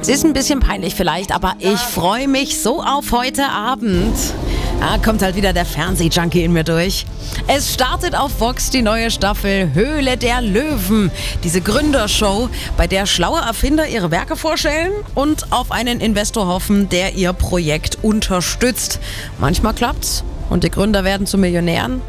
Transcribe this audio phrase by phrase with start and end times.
[0.00, 4.14] Es ist ein bisschen peinlich vielleicht, aber ich freue mich so auf heute Abend.
[4.80, 7.06] Da kommt halt wieder der Fernsehjunkie in mir durch.
[7.48, 11.10] Es startet auf Vox die neue Staffel Höhle der Löwen.
[11.44, 17.14] Diese Gründershow, bei der schlaue Erfinder ihre Werke vorstellen und auf einen Investor hoffen, der
[17.14, 19.00] ihr Projekt unterstützt.
[19.38, 22.00] Manchmal klappt's, und die Gründer werden zu Millionären.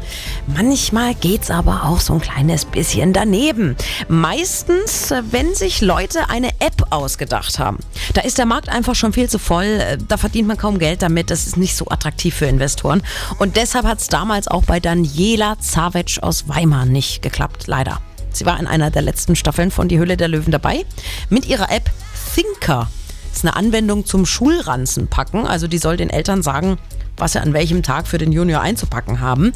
[0.46, 3.76] Manchmal geht's aber auch so ein kleines bisschen daneben.
[4.08, 7.78] Meistens, wenn sich Leute eine App ausgedacht haben.
[8.14, 11.30] Da ist der Markt einfach schon viel zu voll, da verdient man kaum Geld damit,
[11.30, 13.02] das ist nicht so attraktiv für Investoren.
[13.38, 18.00] Und deshalb hat's damals auch bei Daniela Zavetsch aus Weimar nicht geklappt, leider.
[18.32, 20.84] Sie war in einer der letzten Staffeln von Die Hülle der Löwen dabei
[21.28, 21.90] mit ihrer App
[22.34, 22.88] Thinker.
[23.32, 25.46] Ist eine Anwendung zum Schulranzen packen.
[25.46, 26.78] Also die soll den Eltern sagen,
[27.16, 29.52] was sie an welchem Tag für den Junior einzupacken haben.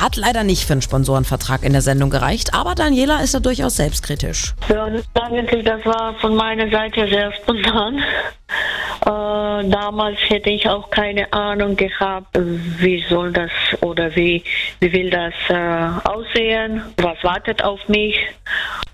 [0.00, 3.76] Hat leider nicht für einen Sponsorenvertrag in der Sendung gereicht, aber Daniela ist da durchaus
[3.76, 4.54] selbstkritisch.
[4.68, 7.98] Ja, das war von meiner Seite sehr spontan.
[7.98, 14.44] Äh, damals hätte ich auch keine Ahnung gehabt, wie soll das oder wie,
[14.80, 18.16] wie will das äh, aussehen, was wartet auf mich.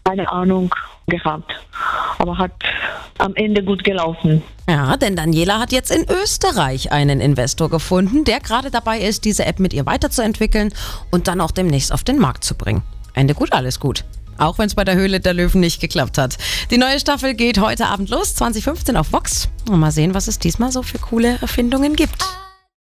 [0.05, 0.73] Keine Ahnung
[1.09, 1.53] gehabt,
[2.19, 2.53] aber hat
[3.19, 4.43] am Ende gut gelaufen.
[4.69, 9.45] Ja, denn Daniela hat jetzt in Österreich einen Investor gefunden, der gerade dabei ist, diese
[9.45, 10.73] App mit ihr weiterzuentwickeln
[11.11, 12.83] und dann auch demnächst auf den Markt zu bringen.
[13.15, 14.05] Ende gut, alles gut.
[14.39, 16.37] Auch wenn es bei der Höhle der Löwen nicht geklappt hat.
[16.71, 19.49] Die neue Staffel geht heute Abend los, 2015 auf Vox.
[19.71, 22.23] Und mal sehen, was es diesmal so für coole Erfindungen gibt.